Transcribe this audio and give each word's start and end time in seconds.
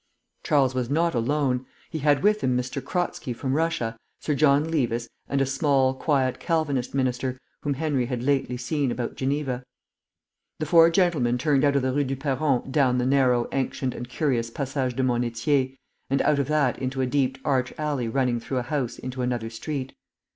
Charles 0.43 0.73
was 0.73 0.89
not 0.89 1.13
alone. 1.13 1.67
He 1.91 1.99
had 1.99 2.23
with 2.23 2.41
him 2.41 2.57
M. 2.57 2.63
Kratzky 2.63 3.33
from 3.33 3.53
Russia, 3.53 3.95
Sir 4.19 4.33
John 4.33 4.63
Levis, 4.71 5.07
and 5.29 5.39
a 5.41 5.45
small, 5.45 5.93
quiet 5.93 6.39
Calvinist 6.39 6.95
minister, 6.95 7.37
whom 7.61 7.75
Henry 7.75 8.07
had 8.07 8.23
lately 8.23 8.57
seen 8.57 8.89
about 8.89 9.13
Geneva. 9.13 9.63
The 10.57 10.65
four 10.65 10.89
gentlemen 10.89 11.37
turned 11.37 11.63
out 11.63 11.75
of 11.75 11.83
the 11.83 11.93
Rue 11.93 12.03
du 12.03 12.15
Perron 12.15 12.71
down 12.71 12.97
the 12.97 13.05
narrow, 13.05 13.47
ancient 13.51 13.93
and 13.93 14.09
curious 14.09 14.49
Passage 14.49 14.95
de 14.95 15.03
Monnetier, 15.03 15.75
and 16.09 16.19
out 16.23 16.39
of 16.39 16.47
that 16.47 16.79
into 16.79 17.01
a 17.01 17.05
deep 17.05 17.37
arched 17.45 17.77
alley 17.79 18.07
running 18.07 18.39
through 18.39 18.57
a 18.57 18.63
house 18.63 18.97
into 18.97 19.21
another 19.21 19.51
street. 19.51 19.93